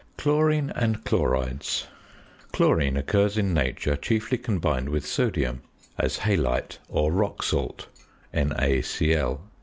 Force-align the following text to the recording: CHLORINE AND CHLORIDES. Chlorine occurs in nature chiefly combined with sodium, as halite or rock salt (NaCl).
CHLORINE 0.17 0.71
AND 0.75 1.05
CHLORIDES. 1.05 1.85
Chlorine 2.51 2.97
occurs 2.97 3.37
in 3.37 3.53
nature 3.53 3.95
chiefly 3.95 4.39
combined 4.39 4.89
with 4.89 5.05
sodium, 5.05 5.61
as 5.99 6.17
halite 6.21 6.79
or 6.89 7.11
rock 7.11 7.43
salt 7.43 7.85
(NaCl). 8.33 9.41